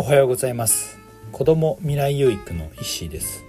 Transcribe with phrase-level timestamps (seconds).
[0.00, 0.98] おはようございます。
[1.30, 3.44] 子ども未来有育の石井です。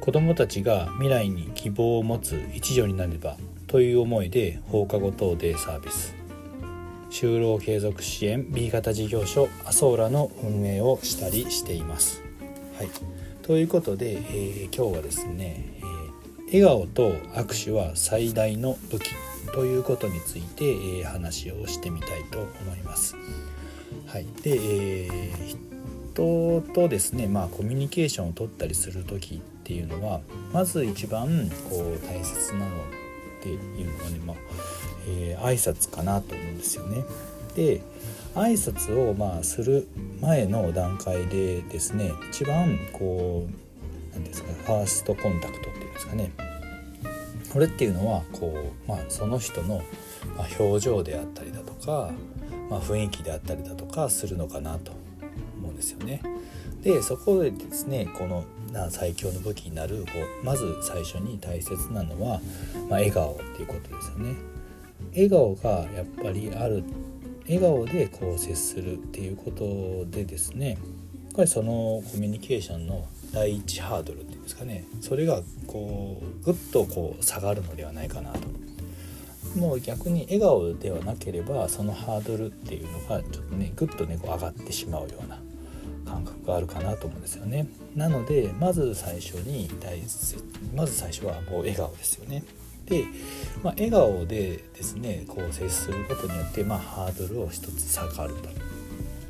[0.00, 6.14] 子どもたちが未来に希望を持つ一助になればという思いで放課後等デイサービス。
[7.10, 12.22] 就労継続支援 B 型事業所アソーラの運営をしたりしています。
[12.78, 12.88] はい。
[13.42, 19.10] ということで、えー、今日はですね、えー、笑顔と握手は最大の武器
[19.52, 23.16] ということについて、えー、話をしてみたいと思います。
[24.06, 25.58] はい、で、えー、
[26.14, 30.20] 人とですね、まあ、コミュニケーションを取ったりする時っていうのは
[30.52, 34.36] まず一番こう大切なのっていうのはね、まあ
[35.08, 37.04] えー、挨拶かなと思うんですよね。
[37.54, 37.82] で
[38.34, 39.86] 挨拶をまあする
[40.20, 46.32] 前の段階でですね一番こう何ですかファーストコンタクトっていうんですかね
[47.52, 48.52] これっていうのはこ
[48.86, 49.82] う、まあ、その人の
[50.58, 52.10] 表情であったりだとか
[52.70, 54.92] まあ、雰囲気であったりだとかするのかなと
[55.58, 56.22] 思うんですよね。
[56.82, 58.44] でそこでですねこの
[58.90, 60.12] 最強の武器になるこ
[60.42, 62.40] うまず最初に大切なのは、
[62.90, 64.34] まあ、笑顔っていうことですよね。
[65.12, 66.84] 笑顔がやっぱりある
[67.46, 70.78] 笑顔でこう接するっていうことでですねやっ
[71.36, 78.38] ぱりそのコミュニケーションの第一ハードルっていうんですかねそれがこうぐっとこう下がるのではないかなと
[79.54, 85.38] もう逆に笑顔ではなければそのハードルっていうのがちょっとねぐっとねこう上がってしまうような
[86.04, 87.66] 感覚があるかなと思うんですよね。
[87.94, 90.36] なのでまず最初に大切
[90.74, 92.44] まず最初はもう笑顔ですよね。
[92.86, 93.04] で、
[93.62, 98.48] まあ、笑顔でですねこう接することによって、まあ、ハードルを一つ下がると。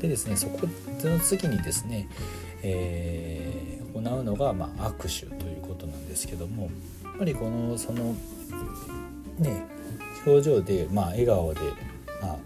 [0.00, 2.08] でですねそこの次にですね、
[2.62, 6.64] えー、行うのが、まあ、握手ということなんですけども
[7.04, 8.14] やっぱりこのその
[9.38, 9.64] ね
[10.26, 11.60] 表情で、まあ、笑顔で、
[12.20, 12.36] まあ、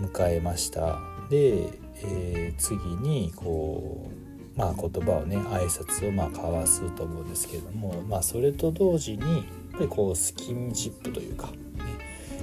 [0.00, 0.98] 迎えました。
[1.28, 4.10] で、えー、次にこ
[4.56, 11.52] う、まあ、言葉をね挨拶をまあ交わすと思うんですけれども、まあ、それと同時にやっぱりこうスキンシップというか、ね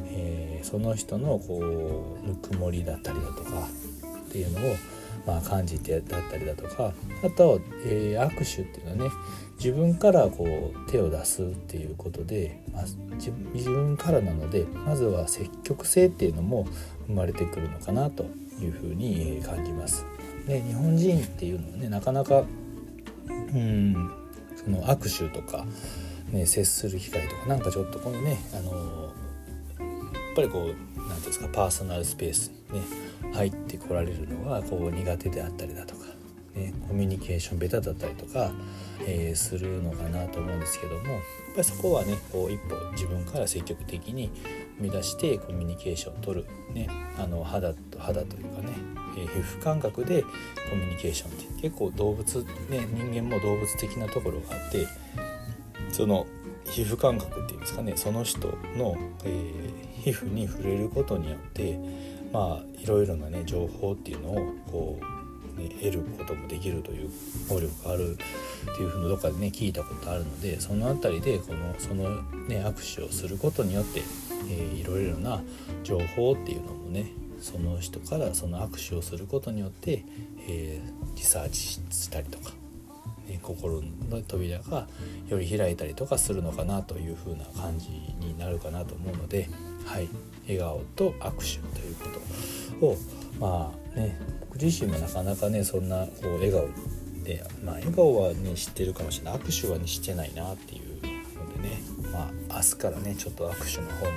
[0.05, 3.67] えー、その人のこうぬくもりだったりだとか
[4.27, 4.75] っていうのを
[5.29, 6.91] まあ、感じてだったりだとか
[7.23, 9.15] あと、えー、握手っていうのはね
[9.57, 12.83] 自分からこう手を出すっていうことで、まあ、
[13.53, 16.65] 自分からなのでまずは積極性っていうのも
[17.07, 18.23] 生まれてくるのかなと
[18.59, 20.05] いうふうに感じます。
[20.47, 22.43] で日本人っていうのはねなかなか
[23.27, 24.11] うん
[24.55, 25.65] その握手とか、
[26.31, 28.77] ね、接する機会とかなんかちょっとこのねあのや
[30.31, 33.08] っぱりこう何て言うんですかパーソナルスペースにね
[33.39, 36.03] 入ってこられるのがこう苦手であったりだとか、
[36.55, 38.51] ね、コミュニケーションベタだったりとか、
[39.07, 41.21] えー、するのかなと思うんですけどもやっ
[41.55, 44.29] ぱりそこはねこう一歩自分から積極的に
[44.77, 48.73] 生み出してコミュニケーションを取る、ね、あの肌と肌というかね、
[49.17, 52.45] え、皮膚感覚でコミュニケーションって結構動物、ね、
[52.91, 54.85] 人間も動物的なところがあって
[55.93, 56.27] その
[56.65, 61.79] 皮膚感覚っていうんですかねその人の、えー、皮膚に触れることによって
[62.31, 64.35] まあいろいろなね情報っていうのを
[64.71, 64.99] こ
[65.57, 67.09] う、ね、得ることもできるという
[67.49, 68.17] 能力がある
[68.71, 74.01] っていうふうにどっかでね聞いたことあるのでその辺りでこのそのね握手をすることによって、
[74.49, 75.41] えー、いろいろな
[75.83, 80.03] 情報っていうのもねその人からその握手をすることによって、
[80.47, 82.51] えー、リサーチしたりとか、
[83.37, 84.87] 心の扉が
[85.27, 89.49] より開いたりとかするのかなというふうな感じになるかなと思うので、
[89.85, 90.09] はい、
[90.43, 92.07] 笑顔と握手というこ
[92.79, 92.97] とを
[93.39, 96.67] まあね僕自身もなかなかねそんなこう笑顔
[97.23, 100.95] でまあ笑顔はね知ってるかもしれない握手はねしてないなっていう
[101.37, 104.11] のでねまあ明日からねちょっと握手の方も、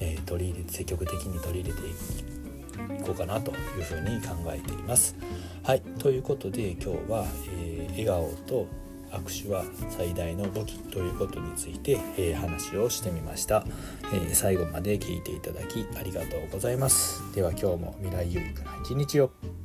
[0.00, 2.35] えー、取り入れて積極的に取り入れてい
[2.76, 5.16] いこうかなというふうに考えています。
[5.62, 5.80] はい。
[5.98, 7.26] ということで今日は、
[7.58, 8.66] えー、笑顔と
[9.10, 13.64] 握手は最大の武器ということについて、えー、話をしてみました、
[14.12, 17.22] えー、最後まで聞いていただきありがとうございます。
[17.34, 19.55] では今日も未来有益な一日を。